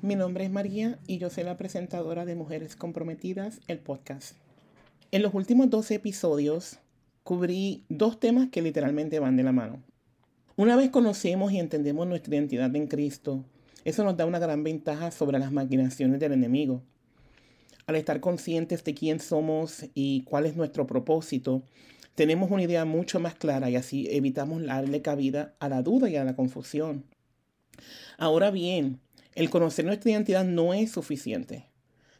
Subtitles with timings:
[0.00, 4.36] Mi nombre es María y yo soy la presentadora de Mujeres Comprometidas, el podcast.
[5.10, 6.78] En los últimos 12 episodios
[7.24, 9.82] cubrí dos temas que literalmente van de la mano.
[10.56, 13.44] Una vez conocemos y entendemos nuestra identidad en Cristo,
[13.84, 16.82] eso nos da una gran ventaja sobre las maquinaciones del enemigo.
[17.86, 21.64] Al estar conscientes de quién somos y cuál es nuestro propósito,
[22.14, 26.16] tenemos una idea mucho más clara y así evitamos darle cabida a la duda y
[26.16, 27.04] a la confusión.
[28.16, 29.00] Ahora bien,
[29.34, 31.66] el conocer nuestra identidad no es suficiente.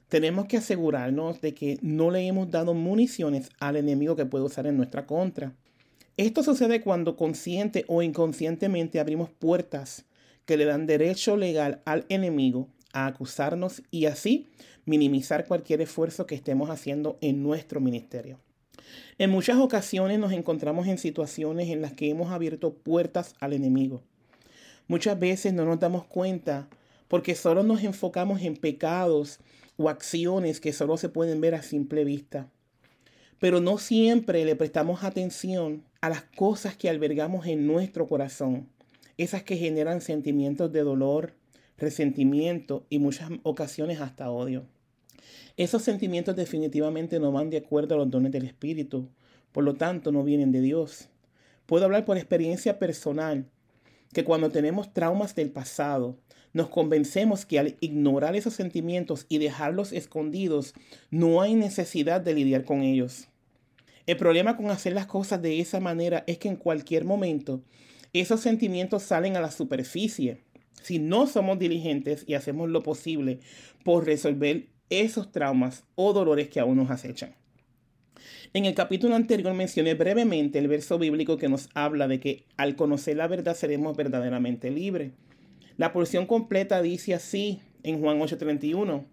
[0.09, 4.67] Tenemos que asegurarnos de que no le hemos dado municiones al enemigo que puede usar
[4.67, 5.55] en nuestra contra.
[6.17, 10.05] Esto sucede cuando consciente o inconscientemente abrimos puertas
[10.45, 14.47] que le dan derecho legal al enemigo a acusarnos y así
[14.85, 18.39] minimizar cualquier esfuerzo que estemos haciendo en nuestro ministerio.
[19.19, 24.03] En muchas ocasiones nos encontramos en situaciones en las que hemos abierto puertas al enemigo.
[24.87, 26.69] Muchas veces no nos damos cuenta
[27.09, 29.41] porque solo nos enfocamos en pecados
[29.77, 32.49] o acciones que solo se pueden ver a simple vista.
[33.39, 38.69] Pero no siempre le prestamos atención a las cosas que albergamos en nuestro corazón,
[39.19, 41.35] esas que generan sentimientos de dolor,
[41.77, 44.67] resentimiento y muchas ocasiones hasta odio.
[45.57, 49.09] Esos sentimientos definitivamente no van de acuerdo a los dones del Espíritu,
[49.53, 51.09] por lo tanto no vienen de Dios.
[51.67, 53.47] Puedo hablar por experiencia personal
[54.13, 56.19] que cuando tenemos traumas del pasado,
[56.55, 60.73] nos convencemos que al ignorar esos sentimientos y dejarlos escondidos,
[61.11, 63.29] no hay necesidad de lidiar con ellos.
[64.07, 67.63] El problema con hacer las cosas de esa manera es que en cualquier momento
[68.13, 70.39] esos sentimientos salen a la superficie.
[70.83, 73.41] Si no somos diligentes y hacemos lo posible
[73.83, 77.35] por resolver esos traumas o dolores que aún nos acechan.
[78.53, 82.77] En el capítulo anterior mencioné brevemente el verso bíblico que nos habla de que al
[82.77, 85.11] conocer la verdad seremos verdaderamente libres.
[85.77, 89.05] La porción completa dice así en Juan 8:31.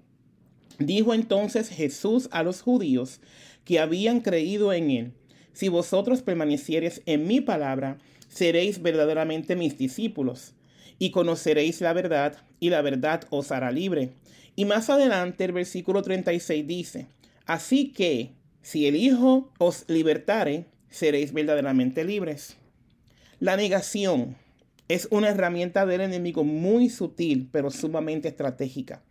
[0.79, 3.19] Dijo entonces Jesús a los judíos
[3.65, 5.13] que habían creído en él,
[5.53, 7.97] si vosotros permaneciereis en mi palabra,
[8.29, 10.53] seréis verdaderamente mis discípulos,
[10.97, 14.11] y conoceréis la verdad, y la verdad os hará libre.
[14.55, 17.07] Y más adelante el versículo 36 dice,
[17.45, 22.57] así que si el Hijo os libertare, seréis verdaderamente libres.
[23.39, 24.35] La negación
[24.93, 29.01] es una herramienta del enemigo muy sutil, pero sumamente estratégica.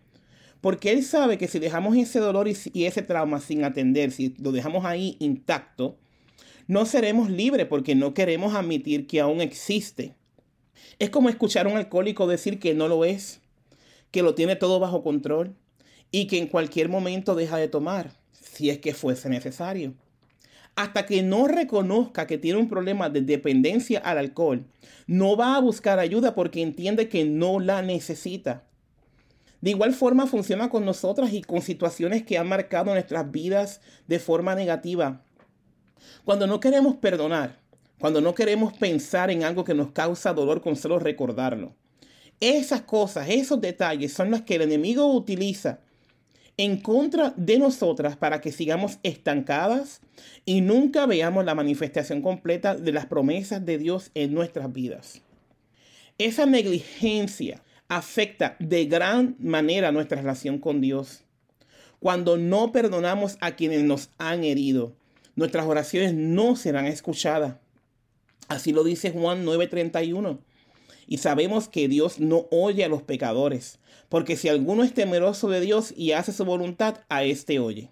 [0.61, 4.53] Porque él sabe que si dejamos ese dolor y, ese trauma sin atender, si lo
[4.53, 5.97] dejamos ahí intacto,
[6.67, 10.15] no seremos libres porque no queremos admitir que aún existe.
[10.99, 13.41] Es como escuchar a un alcohólico decir que no lo es,
[14.11, 15.57] que lo tiene todo bajo control
[16.11, 19.95] y que en cualquier momento deja de tomar si es que fuese necesario.
[20.77, 24.65] Hasta que no reconozca que tiene un problema de dependencia al alcohol,
[25.07, 28.65] no va a buscar ayuda porque entiende que no la necesita.
[29.61, 34.19] De igual forma funciona con nosotras y con situaciones que han marcado nuestras vidas de
[34.19, 35.23] forma negativa.
[36.25, 37.59] Cuando no queremos perdonar,
[37.99, 41.75] cuando no queremos pensar en algo que nos causa dolor con solo recordarlo.
[42.41, 45.81] Esas cosas, esos detalles son los que el enemigo utiliza
[46.61, 50.03] en contra de nosotras para que sigamos estancadas
[50.45, 55.23] y nunca veamos la manifestación completa de las promesas de Dios en nuestras vidas.
[56.19, 61.23] Esa negligencia afecta de gran manera nuestra relación con Dios.
[61.99, 64.93] Cuando no perdonamos a quienes nos han herido,
[65.37, 67.55] nuestras oraciones no serán escuchadas.
[68.49, 70.41] Así lo dice Juan 9:31.
[71.11, 75.61] Y sabemos que Dios no oye a los pecadores, porque si alguno es temeroso de
[75.61, 77.91] Dios y hace su voluntad, a éste oye.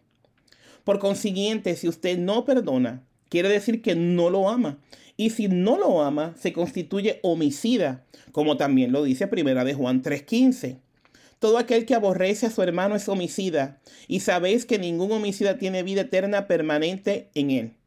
[0.84, 4.78] Por consiguiente, si usted no perdona, quiere decir que no lo ama.
[5.16, 10.00] Y si no lo ama, se constituye homicida, como también lo dice primera de Juan
[10.00, 10.78] 3:15.
[11.40, 15.82] Todo aquel que aborrece a su hermano es homicida, y sabéis que ningún homicida tiene
[15.82, 17.77] vida eterna permanente en él.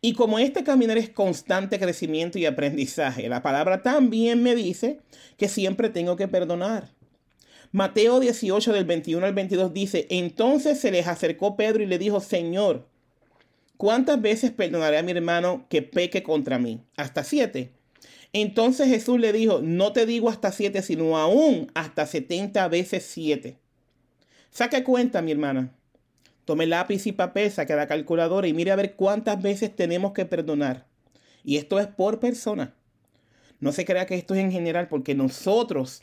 [0.00, 5.00] Y como este caminar es constante crecimiento y aprendizaje, la palabra también me dice
[5.36, 6.90] que siempre tengo que perdonar.
[7.72, 12.20] Mateo 18 del 21 al 22 dice, entonces se les acercó Pedro y le dijo,
[12.20, 12.86] Señor,
[13.76, 16.80] ¿cuántas veces perdonaré a mi hermano que peque contra mí?
[16.96, 17.72] Hasta siete.
[18.32, 23.58] Entonces Jesús le dijo, no te digo hasta siete, sino aún hasta setenta veces siete.
[24.50, 25.72] Saque cuenta, mi hermana.
[26.44, 30.26] Tome lápiz y papel, saque la calculadora y mire a ver cuántas veces tenemos que
[30.26, 30.86] perdonar.
[31.42, 32.74] Y esto es por persona.
[33.60, 36.02] No se crea que esto es en general porque nosotros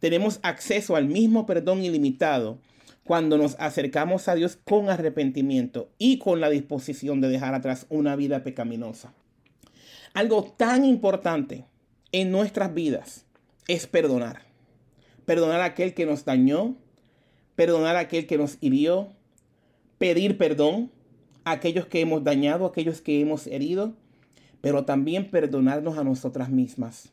[0.00, 2.58] tenemos acceso al mismo perdón ilimitado
[3.04, 8.16] cuando nos acercamos a Dios con arrepentimiento y con la disposición de dejar atrás una
[8.16, 9.14] vida pecaminosa.
[10.12, 11.64] Algo tan importante
[12.12, 13.26] en nuestras vidas
[13.68, 14.42] es perdonar.
[15.24, 16.74] perdonar a aquel que nos dañó,
[17.54, 19.12] perdonar a aquel que nos hirió,
[20.00, 20.90] pedir perdón
[21.44, 23.92] a aquellos que hemos dañado, a aquellos que hemos herido,
[24.62, 27.10] pero también perdonarnos a nosotras mismas.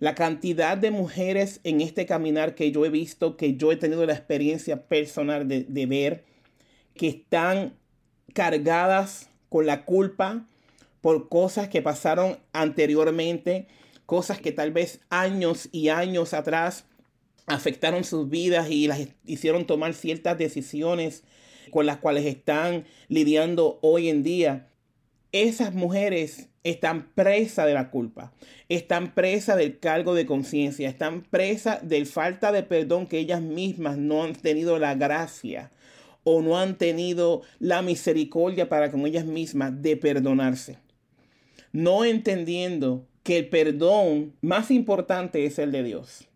[0.00, 4.04] La cantidad de mujeres en este caminar que yo he visto, que yo he tenido
[4.06, 6.24] la experiencia personal de, de ver,
[6.94, 7.74] que están
[8.34, 10.48] cargadas con la culpa
[11.00, 13.68] por cosas que pasaron anteriormente,
[14.06, 16.86] cosas que tal vez años y años atrás
[17.46, 21.24] afectaron sus vidas y las hicieron tomar ciertas decisiones
[21.70, 24.68] con las cuales están lidiando hoy en día.
[25.32, 28.32] Esas mujeres están presas de la culpa,
[28.68, 33.96] están presas del cargo de conciencia, están presas del falta de perdón que ellas mismas
[33.96, 35.70] no han tenido la gracia
[36.24, 40.78] o no han tenido la misericordia para con ellas mismas de perdonarse.
[41.72, 46.29] No entendiendo que el perdón más importante es el de Dios.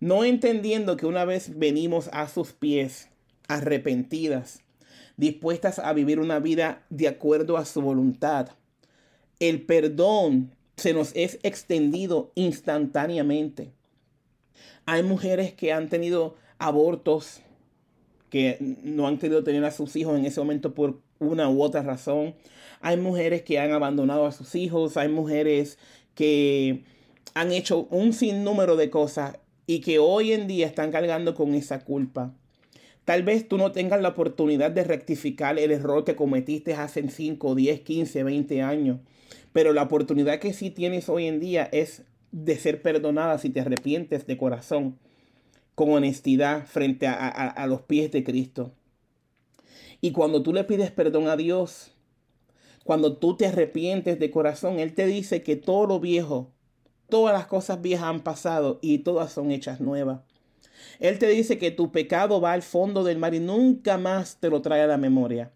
[0.00, 3.08] No entendiendo que una vez venimos a sus pies,
[3.48, 4.60] arrepentidas,
[5.16, 8.50] dispuestas a vivir una vida de acuerdo a su voluntad,
[9.40, 13.72] el perdón se nos es extendido instantáneamente.
[14.86, 17.40] Hay mujeres que han tenido abortos
[18.30, 21.82] que no han querido tener a sus hijos en ese momento por una u otra
[21.82, 22.34] razón.
[22.80, 25.78] Hay mujeres que han abandonado a sus hijos, hay mujeres
[26.14, 26.84] que
[27.34, 29.38] han hecho un sinnúmero de cosas
[29.68, 32.34] y que hoy en día están cargando con esa culpa.
[33.04, 37.54] Tal vez tú no tengas la oportunidad de rectificar el error que cometiste hace 5,
[37.54, 39.00] 10, 15, 20 años,
[39.52, 43.60] pero la oportunidad que sí tienes hoy en día es de ser perdonada si te
[43.60, 44.98] arrepientes de corazón
[45.74, 48.72] con honestidad frente a, los pies de Cristo.
[50.00, 51.92] Y cuando tú le pides perdón a Dios,
[52.84, 56.52] cuando tú te arrepientes de corazón, Él te dice que todo lo viejo,
[57.08, 60.20] todas las cosas viejas han pasado y todas son hechas nuevas.
[61.00, 64.50] Él te dice que tu pecado va al fondo del mar y nunca más te
[64.50, 65.52] lo trae a la memoria.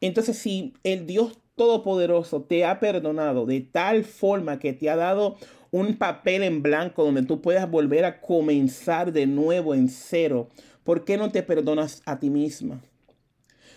[0.00, 5.38] Entonces, si el Dios Todopoderoso te ha perdonado de tal forma que te ha dado
[5.70, 10.48] un papel en blanco donde tú puedas volver a comenzar de nuevo en cero.
[10.84, 12.82] ¿Por qué no te perdonas a ti misma?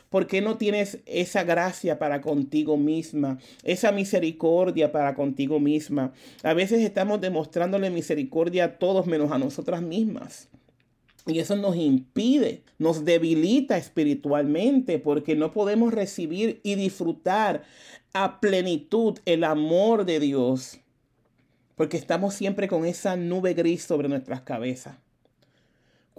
[0.09, 3.37] ¿Por qué no tienes esa gracia para contigo misma?
[3.63, 6.13] Esa misericordia para contigo misma.
[6.43, 10.49] A veces estamos demostrándole misericordia a todos menos a nosotras mismas.
[11.27, 17.63] Y eso nos impide, nos debilita espiritualmente porque no podemos recibir y disfrutar
[18.13, 20.79] a plenitud el amor de Dios
[21.79, 24.97] porque estamos siempre con esa nube gris sobre nuestras cabezas.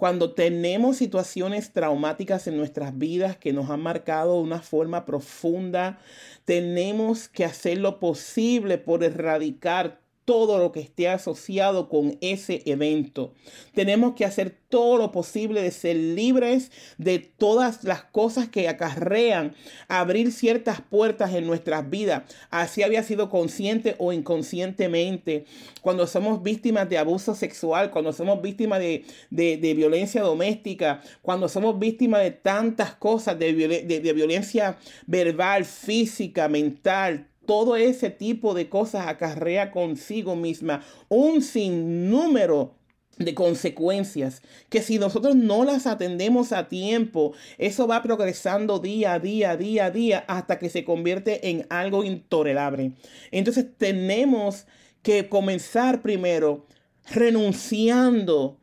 [0.01, 5.99] Cuando tenemos situaciones traumáticas en nuestras vidas que nos han marcado de una forma profunda,
[6.43, 10.00] tenemos que hacer lo posible por erradicar
[10.31, 13.33] todo lo que esté asociado con ese evento.
[13.73, 19.53] Tenemos que hacer todo lo posible de ser libres de todas las cosas que acarrean
[19.89, 25.43] abrir ciertas puertas en nuestras vidas, así había sido consciente o inconscientemente.
[25.81, 32.23] Cuando somos víctimas de abuso sexual, cuando somos víctimas de, violencia doméstica, cuando somos víctimas
[32.23, 39.71] de tantas cosas, de, de violencia verbal, física, mental, todo ese tipo de cosas acarrea
[39.71, 42.75] consigo misma un sinnúmero
[43.17, 49.19] de consecuencias que si nosotros no las atendemos a tiempo, eso va progresando día a
[49.19, 52.93] día, día a día, hasta que se convierte en algo intolerable.
[53.31, 54.65] Entonces tenemos
[55.01, 56.67] que comenzar primero
[57.11, 58.61] renunciando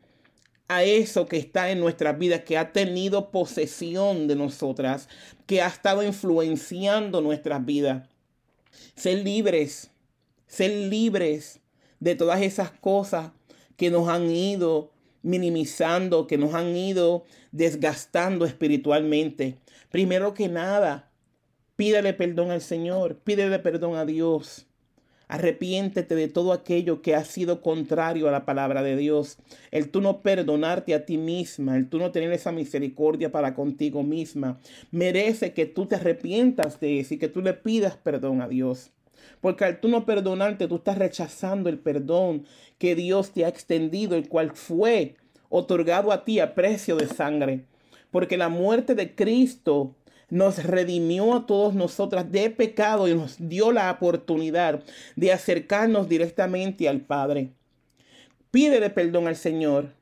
[0.67, 5.11] a eso que está en nuestras vidas, que ha tenido posesión de nosotras,
[5.45, 8.09] que ha estado influenciando nuestras vidas.
[8.95, 9.91] Ser libres,
[10.47, 11.61] ser libres
[12.01, 13.33] de todas esas cosas
[13.77, 19.59] que nos han ido minimizando, que nos han ido desgastando espiritualmente.
[19.91, 21.11] Primero que nada,
[21.77, 24.68] pídele perdón al Señor, pídele perdón a Dios.
[25.29, 29.37] Arrepiéntete de todo aquello que ha sido contrario a la palabra de Dios.
[29.71, 34.03] El tú no perdonarte a ti misma, el tú no tener esa misericordia para contigo
[34.03, 34.59] misma,
[34.91, 38.91] merece que tú te arrepientas de eso y que tú le pidas perdón a Dios.
[39.43, 42.45] Porque al tú no perdonarte, tú estás rechazando el perdón
[42.79, 45.17] que Dios te ha extendido, el cual fue
[45.51, 47.65] otorgado a ti a precio de sangre.
[48.11, 49.95] Porque la muerte de Cristo
[50.31, 54.83] nos redimió a todos nosotras de pecado y nos dio la oportunidad
[55.17, 57.51] de acercarnos directamente al Padre.
[58.51, 59.93] Pídele perdón al Señor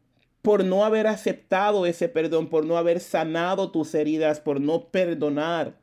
[0.42, 5.74] por no haber aceptado ese perdón, por no haber sanado tus heridas, por no perdonar.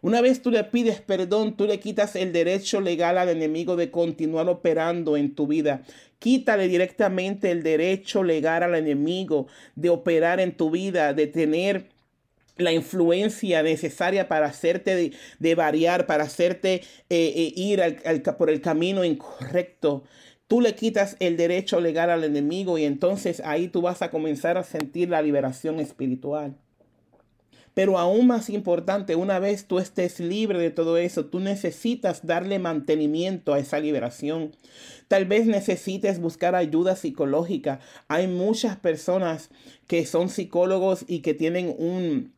[0.00, 3.90] Una vez tú le pides perdón, tú le quitas el derecho legal al enemigo de
[3.90, 5.82] continuar operando en tu vida.
[6.18, 11.88] Quítale directamente el derecho legal al enemigo de operar en tu vida, de tener
[12.58, 17.80] la influencia necesaria para hacerte de, variar, para hacerte eh, eh, ir
[18.36, 20.04] por el camino incorrecto.
[20.48, 24.56] Tú le quitas el derecho legal al enemigo y entonces ahí tú vas a comenzar
[24.56, 26.56] a sentir la liberación espiritual.
[27.74, 32.58] Pero aún más importante, una vez tú estés libre de todo eso, tú necesitas darle
[32.58, 34.50] mantenimiento a esa liberación.
[35.06, 37.78] Tal vez necesites buscar ayuda psicológica.
[38.08, 39.50] Hay muchas personas
[39.86, 42.32] que son psicólogos y que tienen un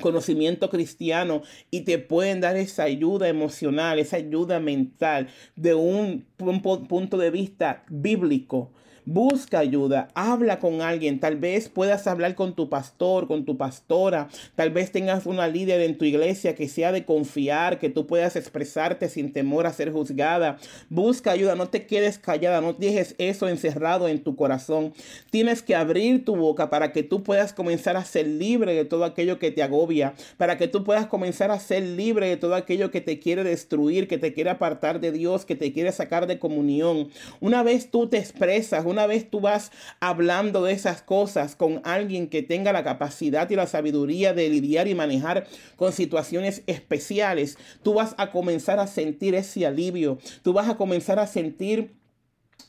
[0.00, 7.18] conocimiento cristiano y te pueden dar esa ayuda emocional, esa ayuda mental de un, punto
[7.18, 8.72] de vista bíblico
[9.04, 14.28] Busca ayuda, habla con alguien, tal vez puedas hablar con tu pastor, con tu pastora,
[14.54, 18.36] tal vez tengas una líder en tu iglesia que sea de confiar, que tú puedas
[18.36, 20.56] expresarte sin temor a ser juzgada.
[20.88, 24.92] Busca ayuda, no te quedes callada, no dejes eso encerrado en tu corazón.
[25.30, 29.04] Tienes que abrir tu boca para que tú puedas comenzar a ser libre de todo
[29.04, 32.92] aquello que te agobia, para que tú puedas comenzar a ser libre de todo aquello
[32.92, 36.38] que te quiere destruir, que te quiere apartar de Dios, que te quiere sacar de
[36.38, 37.08] comunión.
[37.40, 42.28] Una vez tú te expresas, una vez tú vas hablando de esas cosas con alguien
[42.28, 45.46] que tenga la capacidad y la sabiduría de lidiar y manejar
[45.76, 51.18] con situaciones especiales, tú vas a comenzar a sentir ese alivio, tú vas a comenzar
[51.18, 52.01] a sentir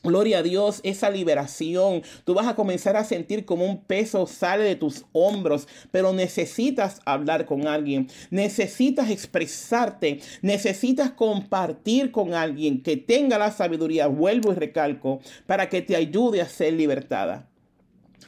[0.04, 2.02] Gloria a Dios, esa liberación.
[2.24, 7.00] Tú vas a comenzar a sentir como un peso sale de tus hombros, pero necesitas
[7.06, 14.56] hablar con alguien, necesitas expresarte, necesitas compartir con alguien que tenga la sabiduría, vuelvo y
[14.56, 17.48] recalco, para que te ayude a ser libertada.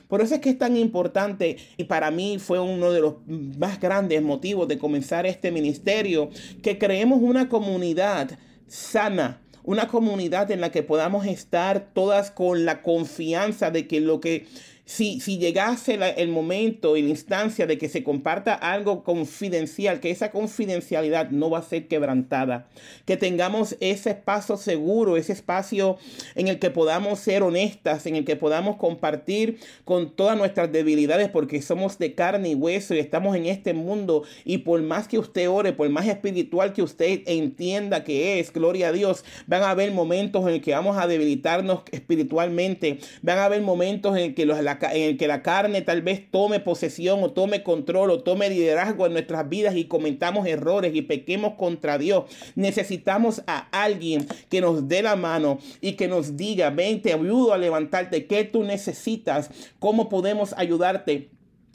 [0.09, 3.79] Por eso es que es tan importante y para mí fue uno de los más
[3.81, 6.31] grandes motivos de comenzar este ministerio,
[6.63, 12.83] que creemos una comunidad sana, una comunidad en la que podamos estar todas con la
[12.83, 14.47] confianza de que lo que
[14.87, 20.31] si, llegase el momento y la instancia de que se comparta algo confidencial, que esa
[20.31, 22.69] confidencialidad no va a ser quebrantada,
[23.05, 25.99] que tengamos ese espacio seguro, ese espacio
[26.37, 31.31] en el que podamos ser honestas, en el que podamos compartir con todas nuestras debilidades,
[31.31, 34.23] porque somos de carne y hueso y estamos en este mundo.
[34.45, 38.89] Y por más que usted ore, por más espiritual que usted entienda que es, gloria
[38.89, 43.47] a Dios, van a haber momentos en el que vamos a debilitarnos espiritualmente, van a
[43.47, 47.23] haber momentos en que los, la en el que la carne tal vez tome posesión
[47.23, 51.99] o tome control o tome liderazgo en nuestras vidas y cometamos errores y pequemos contra
[51.99, 52.25] Dios.
[52.55, 57.53] Necesitamos a alguien que nos dé la mano y que nos diga, ven, te ayudo
[57.53, 59.51] a levantarte, ¿qué tú necesitas?
[59.79, 61.31] ¿Cómo podemos ayudarte?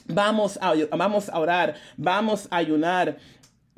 [0.08, 3.18] Vamos a, vamos a orar, vamos a ayunar.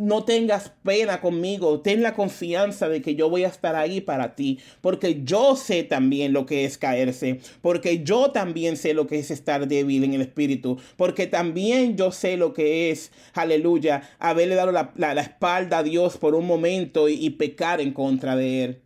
[0.04, 4.36] No tengas pena conmigo, ten la confianza de que yo voy a estar ahí para
[4.36, 9.20] ti, porque yo sé también lo que es caerse, porque yo también sé lo que
[9.20, 14.56] es estar débil en el espíritu, porque también yo sé lo que es, aleluya, haberle
[14.56, 18.82] dado la, espalda a Dios por un momento y pecar en contra de Él.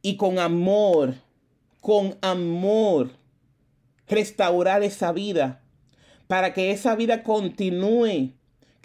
[0.00, 1.16] Y con amor,
[1.82, 3.10] con amor,
[4.08, 5.62] restaurar esa vida,
[6.26, 8.32] para que esa vida continúe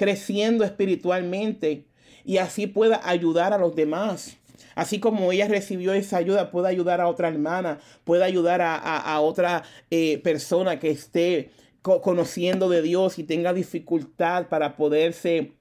[0.02, 1.86] creciendo espiritualmente
[2.26, 4.36] y así pueda ayudar a los demás.
[4.74, 9.62] Así como ella recibió esa ayuda, pueda ayudar a otra hermana, pueda ayudar a, otra
[9.92, 11.52] eh, persona que esté
[11.84, 15.52] conociendo de Dios y tenga dificultad para poderse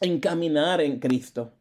[0.00, 1.52] encaminar en Cristo.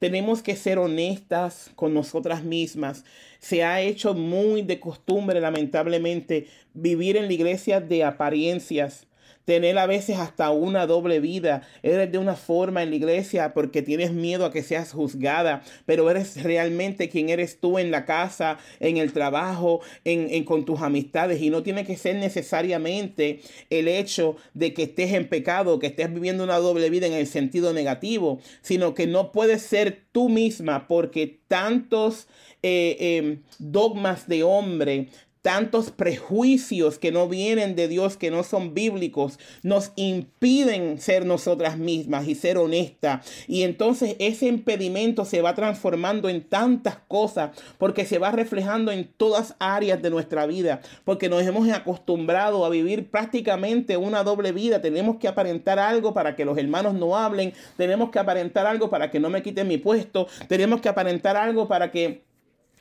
[0.00, 3.04] Tenemos que ser honestas con nosotras mismas.
[3.38, 9.06] Se ha hecho muy de costumbre, lamentablemente, vivir en la iglesia de apariencias
[9.44, 11.62] tener a veces hasta una doble vida.
[11.82, 16.10] Eres de una forma en la iglesia porque tienes miedo a que seas juzgada, pero
[16.10, 21.40] eres realmente quien eres tú en la casa, en el trabajo, en, con tus amistades.
[21.42, 26.12] Y no tiene que ser necesariamente el hecho de que estés en pecado, que estés
[26.12, 30.88] viviendo una doble vida en el sentido negativo, sino que no puedes ser tú misma
[30.88, 32.28] porque tantos
[32.62, 35.08] eh, em, dogmas de hombre,
[35.44, 41.76] tantos prejuicios que no vienen de Dios, que no son bíblicos, nos impiden ser nosotras
[41.76, 43.30] mismas y ser honestas.
[43.46, 49.06] Y entonces ese impedimento se va transformando en tantas cosas porque se va reflejando en
[49.06, 54.80] todas áreas de nuestra vida, porque nos hemos acostumbrado a vivir prácticamente una doble vida.
[54.80, 59.10] Tenemos que aparentar algo para que los hermanos no hablen, tenemos que aparentar algo para
[59.10, 62.24] que no me quiten mi puesto, tenemos que aparentar algo para que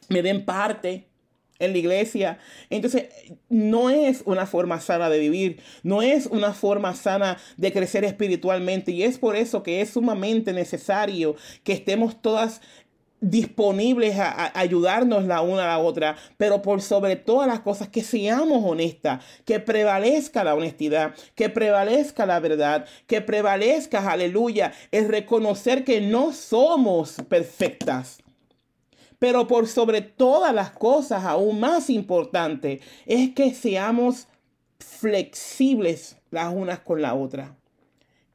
[0.07, 1.09] me den parte
[1.63, 2.39] en la iglesia.
[2.69, 3.05] Entonces,
[3.49, 8.91] no es una forma sana de vivir, no es una forma sana de crecer espiritualmente.
[8.91, 12.61] Y es por eso que es sumamente necesario que estemos todas
[13.23, 18.03] disponibles a, ayudarnos la una a la otra, pero por sobre todas las cosas que
[18.03, 25.85] seamos honestas, que prevalezca la honestidad, que prevalezca la verdad, que prevalezca, aleluya, es reconocer
[25.85, 28.22] que no somos perfectas.
[29.23, 34.27] Pero por sobre todas las cosas, aún más importante, es que seamos
[34.79, 37.55] flexibles las unas con la otra.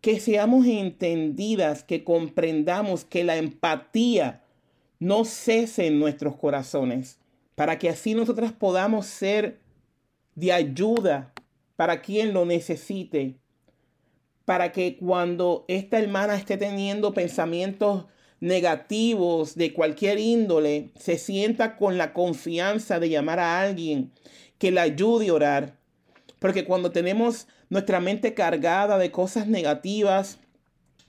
[0.00, 4.42] Que seamos entendidas, que comprendamos que la empatía,
[4.98, 7.18] no cese en nuestros corazones,
[7.54, 9.60] para que así nosotras podamos ser
[10.36, 11.34] de ayuda
[11.76, 13.36] para quien lo necesite,
[14.46, 18.06] para que cuando esta hermana esté teniendo pensamientos
[18.40, 24.12] negativos de cualquier índole, se sienta con la confianza de llamar a alguien
[24.58, 25.78] que la ayude a orar.
[26.38, 30.38] Porque cuando tenemos nuestra mente cargada de cosas negativas,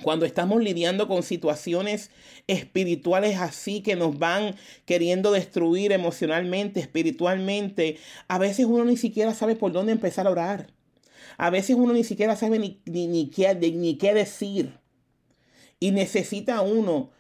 [0.02, 2.10] cuando estamos lidiando con situaciones
[2.48, 4.56] espirituales así que nos van
[4.86, 10.68] queriendo destruir emocionalmente, espiritualmente, a veces uno ni siquiera sabe por dónde empezar a orar.
[11.38, 14.78] A veces uno ni siquiera sabe ni, ni, qué, ni qué decir.
[15.80, 17.12] Y necesita uno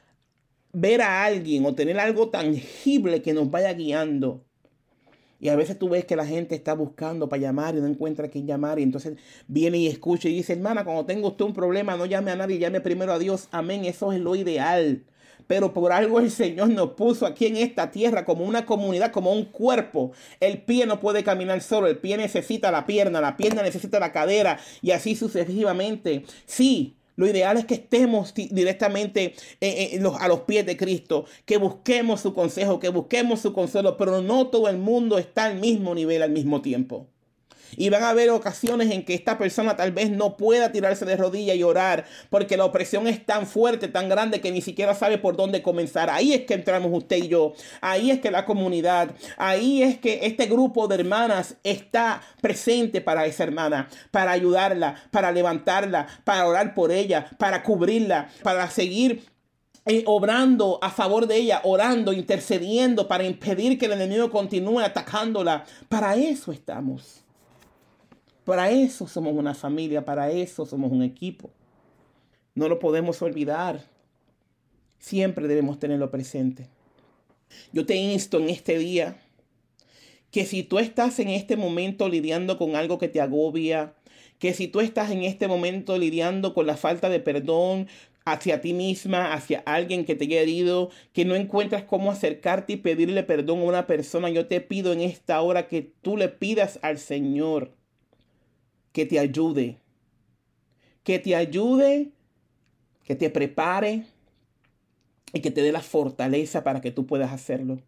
[0.74, 4.46] ver a alguien o tener algo tangible que nos vaya guiando.
[5.42, 8.28] Y a veces tú ves que la gente está buscando para llamar y no encuentra
[8.28, 8.78] a quién llamar.
[8.80, 9.16] Y entonces
[9.48, 12.60] viene y escucha y dice, hermana, cuando tenga usted un problema, no llame a nadie,
[12.60, 13.48] llame primero a Dios.
[13.52, 15.06] Amén, eso es lo ideal.
[15.48, 19.32] Pero por algo el Señor nos puso aquí en esta tierra como una comunidad, como
[19.32, 20.12] un cuerpo.
[20.42, 24.12] El pie no puede caminar solo, el pie necesita la pierna, la pierna necesita la
[24.12, 26.24] cadera y así sucesivamente.
[26.46, 29.36] Sí, lo ideal es que estemos directamente
[30.22, 34.48] a los pies de Cristo, que busquemos su consejo, que busquemos su consuelo, pero no
[34.48, 37.08] todo el mundo está al mismo nivel al mismo tiempo.
[37.78, 41.16] Y van a haber ocasiones en que esta persona tal vez no pueda tirarse de
[41.16, 45.18] rodillas y orar porque la opresión es tan fuerte, tan grande que ni siquiera sabe
[45.18, 46.10] por dónde comenzar.
[46.10, 47.54] Ahí es que entramos usted y yo.
[47.82, 53.26] Ahí es que la comunidad, ahí es que este grupo de hermanas está presente para
[53.26, 59.24] esa hermana, para ayudarla, para levantarla, para orar por ella, para cubrirla, para seguir
[59.86, 65.66] eh, obrando a favor de ella, orando, intercediendo para impedir que el enemigo continúe atacándola.
[65.88, 67.24] Para eso estamos.
[68.50, 71.52] Para eso somos una familia, para eso somos un equipo.
[72.56, 73.86] No lo podemos olvidar.
[74.98, 76.68] Siempre debemos tenerlo presente.
[77.74, 79.22] Yo te insto en este día
[80.32, 83.94] que si tú estás en este momento lidiando con algo que te agobia,
[84.40, 87.88] que si tú estás en este momento lidiando con la falta de perdón
[88.26, 92.78] hacia ti misma, hacia alguien que te haya herido, que no encuentras cómo acercarte y
[92.78, 96.80] pedirle perdón a una persona, yo te pido en esta hora que tú le pidas
[96.82, 97.78] al Señor
[99.00, 99.78] que te ayude,
[101.06, 102.12] que te ayude,
[103.06, 104.04] que te prepare
[105.32, 107.80] y que te dé la fortaleza para que tú puedas hacerlo.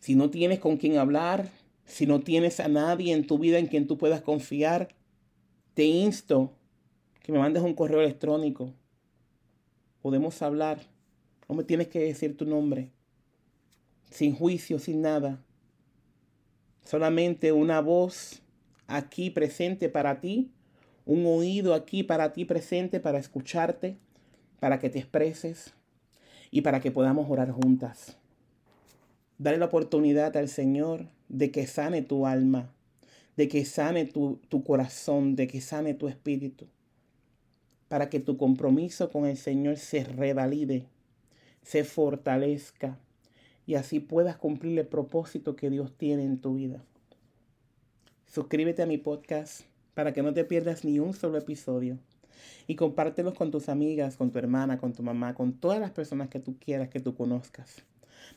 [0.00, 1.48] Si no tienes con quien hablar,
[1.84, 4.88] si no tienes a nadie en tu vida en quien tú puedas confiar,
[5.74, 6.50] te insto
[7.22, 8.74] que me mandes un correo electrónico.
[10.02, 10.80] Podemos hablar.
[11.48, 12.90] No me tienes que decir tu nombre.
[14.10, 15.40] Sin juicio, sin nada.
[16.82, 18.42] Solamente una voz
[18.88, 20.50] aquí presente para ti,
[21.06, 23.96] un oído aquí para ti presente para escucharte,
[24.58, 25.72] para que te expreses
[26.50, 28.16] y para que podamos orar juntas.
[29.38, 32.72] Dale la oportunidad al Señor de que sane tu alma,
[33.36, 36.66] de que sane tu, tu corazón, de que sane tu espíritu,
[37.88, 40.86] para que tu compromiso con el Señor se revalide,
[41.62, 42.98] se fortalezca
[43.66, 46.82] y así puedas cumplir el propósito que Dios tiene en tu vida.
[48.28, 49.62] Suscríbete a mi podcast
[49.94, 51.96] para que no te pierdas ni un solo episodio.
[52.66, 56.28] Y compártelos con tus amigas, con tu hermana, con tu mamá, con todas las personas
[56.28, 57.76] que tú quieras que tú conozcas.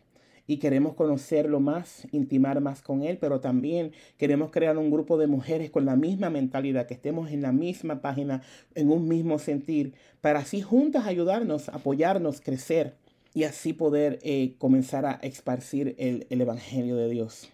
[0.47, 5.27] y queremos conocerlo más, intimar más con Él, pero también queremos crear un grupo de
[5.27, 8.43] mujeres con la misma mentalidad, que estemos en la misma página,
[8.75, 12.95] en un mismo sentir, para así juntas ayudarnos, apoyarnos, crecer
[13.35, 17.51] y así poder eh, comenzar a esparcir el, el Evangelio de Dios.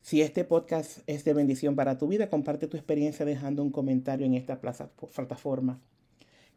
[0.00, 4.24] Si este podcast es de bendición para tu vida, comparte tu experiencia dejando un comentario
[4.24, 5.80] en esta plataforma.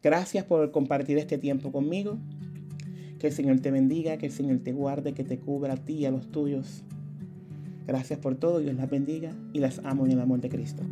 [0.02, 2.18] Gracias por compartir este tiempo conmigo.
[3.18, 5.94] Que el Señor te bendiga, que el Señor te guarde, que te cubra a ti
[5.94, 6.84] y a los tuyos.
[7.86, 10.84] Gracias por todo, Dios las bendiga y las amo en el amor de Cristo.